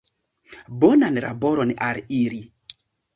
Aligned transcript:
Bonan 0.83 1.19
laboron 1.25 1.73
al 1.91 2.01
ili! 2.21 2.41